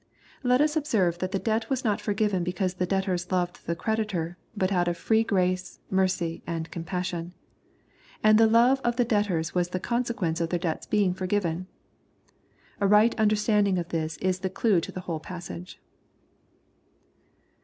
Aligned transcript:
]Let 0.51 0.61
us 0.61 0.75
observe 0.75 1.19
that 1.19 1.31
the 1.31 1.37
debt 1.37 1.69
was 1.69 1.83
not 1.83 2.01
forgiven 2.01 2.43
because 2.43 2.73
the 2.73 2.87
debtors 2.87 3.31
loved 3.31 3.63
their 3.67 3.75
creditor, 3.75 4.35
but 4.57 4.71
out 4.71 4.87
of 4.87 4.97
free 4.97 5.23
grace, 5.23 5.79
mercy 5.91 6.41
and 6.47 6.71
compassion. 6.71 7.33
And 8.23 8.39
the 8.39 8.47
love 8.47 8.81
of 8.83 8.95
the 8.95 9.05
debtors 9.05 9.53
was 9.53 9.69
the 9.69 9.79
consequence 9.79 10.41
of 10.41 10.49
their 10.49 10.57
debts 10.57 10.87
being 10.87 11.13
forgiven. 11.13 11.67
A 12.79 12.87
right 12.87 13.13
under 13.19 13.35
standing 13.35 13.77
of 13.77 13.89
this 13.89 14.17
is 14.17 14.39
the 14.39 14.49
clue 14.49 14.81
to 14.81 14.91
the 14.91 15.01
whole 15.01 15.19
passage. 15.19 15.79